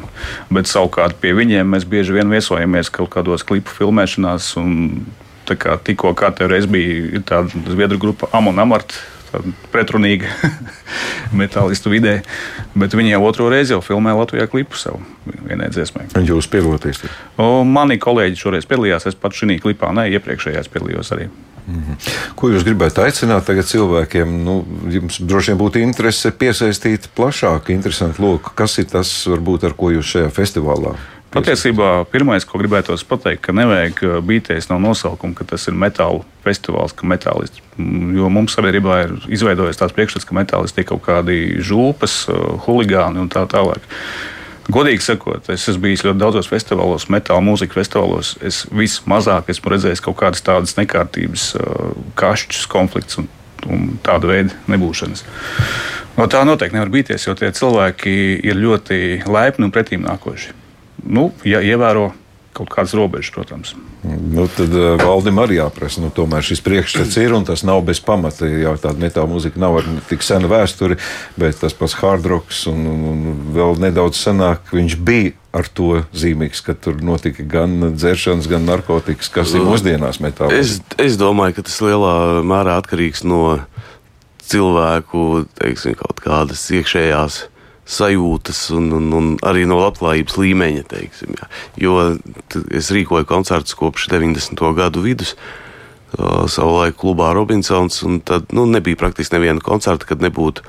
Bet 0.52 0.68
savukārt 0.68 1.22
pie 1.24 1.32
viņiem 1.38 1.72
mēs 1.78 1.88
bieži 1.88 2.18
vien 2.18 2.28
viesojamies 2.32 2.92
kaut 2.92 3.14
kādos 3.16 3.48
klipu 3.48 3.72
filmēšanās. 3.78 4.52
Kā, 5.50 5.80
tikko 5.82 6.12
kā 6.14 6.28
tev 6.36 6.52
reiz 6.52 6.68
bija 6.70 7.24
tāda 7.26 7.64
zviedru 7.72 7.98
grupa 7.98 8.28
Amon 8.38 8.60
Amart, 8.62 8.94
pretrunīga 9.74 10.30
metālistu 11.40 11.92
vidē. 11.94 12.20
Bet 12.78 12.96
viņi 12.98 13.14
jau 13.16 13.22
otro 13.28 13.50
reizi 13.52 13.76
jau 13.76 13.82
filmē 13.86 14.16
Latvijā 14.18 14.48
klipu 14.52 14.80
sev 14.80 15.00
vienai 15.26 15.70
dziesmai. 15.74 16.08
Jūs 16.26 16.50
piedalāties? 16.52 17.04
Mani 17.66 18.00
kolēģi 18.02 18.42
šoreiz 18.42 18.68
piedalījās. 18.70 19.08
Es 19.10 19.20
pats 19.20 19.42
šajā 19.42 19.60
klipā, 19.64 19.94
ne 19.96 20.10
iepriekšējās 20.16 20.72
piedalījos 20.74 21.16
arī. 21.16 21.30
Mm 21.70 21.84
-hmm. 21.86 22.10
Ko 22.36 22.50
jūs 22.50 22.64
gribētu 22.66 23.04
aicināt 23.04 23.46
tagad 23.46 23.66
cilvēkiem? 23.70 24.32
Nu, 24.44 24.66
jums 24.90 25.20
droši 25.20 25.52
vien 25.52 25.60
būtu 25.60 25.84
interese 25.84 26.32
piesaistīt 26.32 27.10
plašāku, 27.16 27.72
interesantu 27.72 28.24
loku. 28.24 28.52
Kas 28.56 28.78
ir 28.78 28.86
tas, 28.86 29.28
varbūt, 29.28 29.66
ar 29.66 29.74
ko 29.74 29.92
jūs 29.92 30.16
šajā 30.16 30.32
festivālā 30.34 30.96
Patiesībā 31.30 32.08
pirmais, 32.10 32.42
ko 32.42 32.58
gribētos 32.58 33.04
pateikt, 33.06 33.44
ka 33.46 33.54
nevajag 33.54 34.00
uh, 34.02 34.16
bīties 34.26 34.66
no 34.72 34.80
nosaukuma, 34.82 35.36
ka 35.38 35.46
tas 35.52 35.68
ir 35.70 35.76
metāla 35.78 36.24
festivāls, 36.42 36.96
ka 36.98 37.06
metālists. 37.06 37.62
Mm, 37.78 38.16
jo 38.18 38.32
mums 38.34 38.56
sabiedrībā 38.58 38.96
ir 39.04 39.14
izveidojies 39.38 39.78
tāds 39.78 39.94
priekšstats, 39.94 40.26
ka 40.26 40.34
metālisti 40.34 40.82
ir 40.82 40.88
kaut 40.90 41.04
kādi 41.06 41.60
žulpas, 41.62 42.24
uh, 42.34 42.56
huligāni 42.66 43.22
un 43.22 43.30
tā 43.30 43.44
tālāk. 43.52 43.86
Godīgi 44.74 45.06
sakot, 45.06 45.46
es 45.54 45.68
esmu 45.70 45.84
bijis 45.86 46.02
ļoti 46.08 46.22
daudzos 46.22 46.50
festivālos, 46.50 47.06
metāla 47.14 47.46
mūzikas 47.46 47.78
festivālos. 47.78 48.32
Es 48.46 48.64
vismazāk 48.74 49.52
esmu 49.54 49.74
redzējis 49.76 50.02
kaut 50.06 50.18
kādas 50.18 50.42
tādas 50.46 50.74
nekārtības, 50.82 51.52
uh, 51.60 51.92
kašķus, 52.18 52.64
konflikts 52.74 53.22
un, 53.22 53.30
un 53.70 53.92
tāda 54.06 54.32
veida 54.34 54.58
nebūšanas. 54.70 55.22
No 56.18 56.26
tā 56.26 56.42
noteikti 56.42 56.74
nevar 56.74 56.90
bīties, 56.90 57.28
jo 57.30 57.38
tie 57.38 57.54
cilvēki 57.54 58.16
ir 58.50 58.58
ļoti 58.58 59.30
laipni 59.30 59.70
un 59.70 59.76
pretīm 59.78 60.02
nākoši 60.10 60.58
nu, 61.04 61.30
ja 61.48 61.62
ievēro 61.64 62.10
kaut 62.60 62.72
kādas 62.74 62.94
robežas, 62.98 63.32
protams. 63.32 63.74
Nu, 64.04 64.48
tad 64.52 64.74
uh, 64.76 64.98
valdim 65.00 65.40
arī 65.40 65.60
jāprasa. 65.60 66.02
Nu, 66.04 66.10
tomēr 66.12 66.44
šis 66.44 66.62
priekšstats 66.66 67.18
ir 67.22 67.36
un 67.36 67.46
tas 67.48 67.64
nav 67.68 67.84
bez 67.88 68.02
pamata. 68.04 68.48
Jau 68.50 68.74
tāda 68.82 69.00
metāla 69.00 69.30
mūzika 69.32 69.62
nav 69.62 69.78
ar 69.80 69.90
tik 70.10 70.26
senu 70.26 70.50
vēsturi, 70.52 70.98
bet 71.40 71.60
tas 71.62 71.76
pats 71.78 71.96
hard 72.02 72.28
rocks 72.28 72.66
un, 72.72 72.82
un, 72.90 73.06
un 73.12 73.44
vēl 73.56 73.80
nedaudz 73.86 74.20
senāk 74.20 74.74
viņš 74.76 74.98
bija 75.08 75.36
ar 75.56 75.70
to 75.74 76.04
zīmīgs, 76.14 76.62
ka 76.66 76.76
tur 76.78 77.00
notika 77.02 77.46
gan 77.48 77.94
dzeršanas, 77.96 78.50
gan 78.52 78.68
narkotikas, 78.70 79.32
kas 79.34 79.56
ir 79.58 79.66
mūsdienās 79.66 80.20
metāla. 80.22 80.54
Es, 80.60 80.78
es 81.02 81.18
domāju, 81.22 81.58
ka 81.58 81.66
tas 81.70 81.80
lielā 81.86 82.16
mērā 82.46 82.78
atkarīgs 82.82 83.24
no 83.26 83.62
cilvēku 84.50 85.46
teiksim, 85.58 85.96
kaut 85.98 86.22
kādas 86.26 86.66
iekšējās 86.74 87.44
sajūtas 87.90 88.62
un, 88.78 88.92
un, 88.96 89.10
un 89.18 89.32
arī 89.46 89.66
no 89.70 89.80
labklājības 89.82 90.38
līmeņa. 90.40 90.86
Teiksim, 90.92 91.34
jā. 91.40 91.50
jo 91.82 91.98
es 92.76 92.92
rīkoju 92.94 93.28
koncertus 93.30 93.78
kopš 93.80 94.10
90. 94.14 94.64
gadu 94.78 95.04
vidus. 95.06 95.36
Savulaik 96.10 96.98
klubā 96.98 97.30
Robinsons, 97.38 98.00
un 98.08 98.18
tad 98.26 98.50
nu, 98.56 98.64
nebija 98.66 98.98
praktiski 98.98 99.36
neviena 99.36 99.62
koncerta, 99.62 100.08
kad 100.10 100.24
nebūtu 100.26 100.66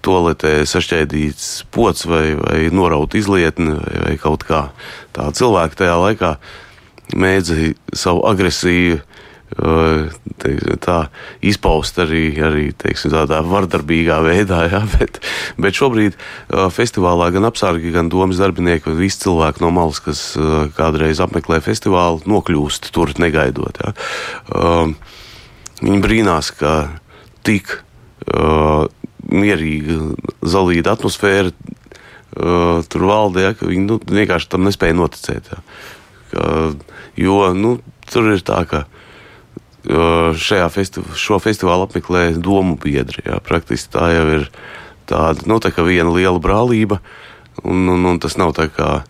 toaletē 0.00 0.62
sašķēdīts 0.64 1.48
pots 1.74 2.06
vai, 2.08 2.32
vai 2.40 2.62
noraut 2.72 3.12
izlietni 3.18 3.74
vai, 3.76 3.98
vai 4.06 4.14
kaut 4.20 4.46
kā 4.48 4.62
tāda. 5.12 5.34
Cilvēki 5.36 5.82
tajā 5.82 5.98
laikā 6.00 6.30
mēdza 7.12 7.74
savu 7.92 8.24
agresiju 8.30 9.02
teiksim, 9.50 10.78
tā, 10.82 10.98
izpaust 11.42 11.98
arī, 12.02 12.24
arī 12.44 12.68
teiksim, 12.76 13.12
tādā 13.14 13.40
vardarbīgā 13.46 14.20
veidā. 14.24 14.62
Jā, 14.70 14.82
bet, 14.96 15.20
bet 15.60 15.78
šobrīd 15.78 16.18
festivālā 16.74 17.30
gan 17.34 17.48
apsargi, 17.50 17.92
gan 17.94 18.10
domas 18.12 18.40
darbinieki, 18.42 18.86
gan 18.88 19.00
visi 19.00 19.24
cilvēki 19.24 19.64
no 19.64 19.72
malas, 19.74 20.02
kas 20.04 20.24
kādreiz 20.78 21.22
apmeklē 21.22 21.60
festivālu, 21.64 22.22
nokļūst 22.30 22.92
tur 22.94 23.14
negaidot. 23.20 23.80
Jā. 23.82 23.94
Viņi 25.80 26.00
brīnās, 26.04 26.52
ka 26.52 26.74
tik 27.46 27.78
uh, 28.28 28.84
mierīga, 29.30 29.96
zelīta 30.44 30.94
atmosfēra 30.96 31.52
uh, 31.52 32.82
tur 32.90 33.06
valdē, 33.08 33.46
ja, 33.48 33.54
ka 33.56 33.68
viņi 33.70 33.86
nu, 33.86 33.98
vienkārši 34.04 34.50
tam 34.52 34.66
nespēja 34.68 34.98
noticēt. 34.98 35.52
Ja. 35.52 35.62
Ka, 36.30 36.48
jo 37.18 37.38
nu, 37.56 37.78
tur 38.10 38.28
ir 38.34 38.44
tā, 38.46 38.60
ka 38.68 38.84
šajā 38.84 38.98
festivālā, 40.74 41.16
šo 41.16 41.38
festivālu 41.40 41.86
apmeklē 41.86 42.30
domu 42.36 42.76
biedri. 42.80 43.24
Jā, 43.26 43.40
praktiski 43.44 43.94
tā 43.96 44.10
jau 44.12 44.26
ir 44.38 44.48
tāda 45.08 45.46
nu, 45.48 45.60
tā 45.62 45.72
viena 45.86 46.12
liela 46.12 46.40
brālība, 46.42 47.00
un, 47.64 47.88
un, 47.88 48.04
un 48.12 48.20
tas 48.22 48.36
nav 48.40 48.54
tā 48.58 48.68
kā 48.72 49.00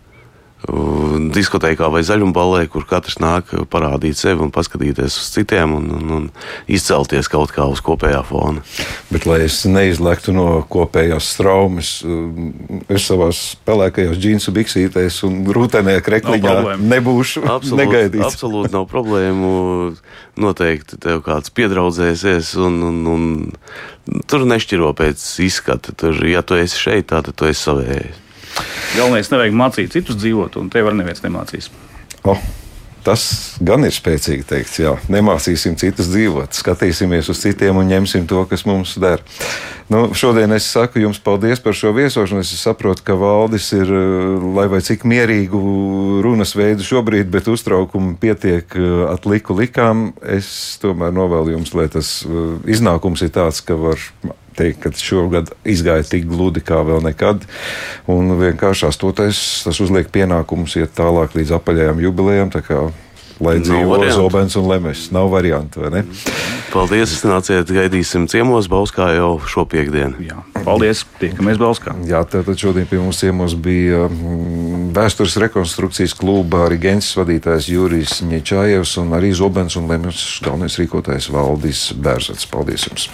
diskotēkā 0.61 1.87
vai 1.89 2.03
zaļumballē, 2.05 2.67
kur 2.69 2.85
katrs 2.85 3.17
nāk 3.21 3.49
parādīt 3.71 4.19
sevi 4.19 4.43
un 4.45 4.51
paskatīties 4.53 5.17
uz 5.17 5.29
citiem 5.33 5.73
un, 5.73 5.87
un, 5.97 6.11
un 6.17 6.27
izcelties 6.69 7.29
kaut 7.31 7.53
kā 7.55 7.65
uz 7.65 7.81
kopējā 7.81 8.21
fona. 8.27 8.61
Bet, 9.09 9.25
lai 9.25 9.41
es 9.47 9.63
neizlektu 9.65 10.35
no 10.37 10.61
kopējās 10.69 11.31
traumas, 11.39 11.95
es 12.91 13.09
savā 13.09 13.31
pelēkajos 13.65 14.21
džinsu 14.21 14.53
biksītēs 14.55 15.21
un 15.27 15.41
rūtenē 15.49 15.97
krekliņā 16.05 16.55
nav 16.61 16.85
nebūšu 16.85 17.45
absolūt, 17.47 17.81
negaidīts. 17.81 18.27
Absolūti 18.29 18.75
nav 18.77 18.85
problēmu. 18.91 19.51
Noteikti 20.41 20.97
tev 21.01 21.25
kāds 21.25 21.51
piedraudzēsies 21.57 22.53
un, 22.61 22.77
un, 22.87 23.01
un 23.11 24.21
tur 24.29 24.45
nešķiro 24.47 24.93
pēc 24.97 25.25
izskata. 25.43 25.95
Tur, 25.97 26.21
ja 26.29 26.45
tu 26.45 26.55
esi 26.59 26.79
šeit, 26.85 27.09
tad 27.11 27.33
tu 27.33 27.49
esi 27.49 27.65
savējais. 27.65 28.27
Galvenais 28.95 29.31
nevajag 29.33 29.61
mācīt 29.63 29.99
citus 29.99 30.19
dzīvot, 30.21 30.57
un 30.61 30.73
tev 30.73 30.89
arī 30.91 31.01
neviens 31.01 31.23
nemācīs. 31.25 31.71
Oh. 32.23 32.41
Tas 33.01 33.21
gan 33.65 33.81
ir 33.87 33.93
spēcīgi 33.95 34.43
teikts, 34.45 34.77
jā. 34.77 34.91
Nemācīsim 35.09 35.73
citus 35.81 36.11
dzīvot, 36.11 36.53
skatīsimies 36.53 37.31
uz 37.33 37.39
citiem 37.41 37.79
un 37.81 37.89
ņemsim 37.89 38.27
to, 38.29 38.43
kas 38.45 38.61
mums 38.69 38.93
der. 39.01 39.23
Nu, 39.89 40.03
šodien 40.15 40.53
es 40.53 40.67
saku 40.69 41.01
jums 41.01 41.17
paldies 41.19 41.59
par 41.63 41.73
šo 41.75 41.95
viesošanu. 41.97 42.43
Es 42.45 42.53
saprotu, 42.61 43.01
ka 43.07 43.17
valdis 43.17 43.71
ir, 43.73 43.89
lai 44.55 44.67
vai 44.69 44.83
cik 44.85 45.07
mierīgu 45.09 45.61
runas 46.21 46.53
veidu 46.55 46.85
šobrīd, 46.85 47.31
bet 47.33 47.49
uztraukumu 47.49 48.13
pietiek 48.21 48.77
atliku 49.09 49.57
likām. 49.57 50.11
Es 50.21 50.77
tomēr 50.83 51.11
novēlu 51.17 51.57
jums, 51.57 51.73
lai 51.73 51.89
tas 51.91 52.19
eh, 52.27 52.53
iznākums 52.69 53.25
ir 53.25 53.33
tāds, 53.33 53.65
ka 53.65 53.79
var 53.81 53.97
teikt, 54.61 54.81
ka 54.85 54.93
šogad 54.95 55.51
izgāja 55.67 56.07
tik 56.13 56.29
gludi 56.29 56.63
kā 56.63 56.83
vēl 56.87 57.03
nekad. 57.09 57.45
Un 58.11 58.37
vienkārši 58.39 58.89
astotais 58.91 59.39
tas 59.65 59.83
uzliek 59.83 60.09
pienākumus 60.13 60.77
iet 60.79 60.93
tālāk 60.97 61.35
līdz 61.37 61.57
apaļajām 61.59 62.05
jubilejām. 62.07 62.53
Lai 63.41 63.57
dzīvo 63.57 63.97
Zobens 64.13 64.55
un 64.59 64.67
Lemes. 64.69 65.07
Nav 65.13 65.31
variantu, 65.33 65.81
vai 65.81 65.89
ne? 65.95 66.01
Paldies, 66.69 67.15
nāciet, 67.25 67.71
gaidīsim 67.73 68.27
ciemos 68.29 68.69
Bauskā 68.71 69.09
jau 69.15 69.31
šo 69.49 69.65
piekdienu. 69.69 70.21
Jā, 70.21 70.37
paldies, 70.61 71.01
tiekamies 71.19 71.57
Bauskā. 71.61 71.95
Jā, 72.07 72.21
tātad 72.29 72.61
šodien 72.61 72.85
pie 72.89 73.01
mums 73.01 73.19
ciemos 73.23 73.57
bija 73.57 74.05
mm, 74.05 74.91
vēstures 74.95 75.39
rekonstrukcijas 75.41 76.13
kluba 76.21 76.67
arī 76.67 76.77
Gensis 76.85 77.17
vadītājs 77.17 77.71
Jurijs 77.73 78.21
Ņečājevs 78.29 78.93
un 79.01 79.17
arī 79.17 79.33
Zobens 79.35 79.79
un 79.81 79.89
Lemes 79.89 80.21
galvenais 80.45 80.77
rīkotājs 80.79 81.31
Valdis 81.33 81.89
Bērzats. 81.97 82.45
Paldies 82.51 82.87
jums! 82.91 83.09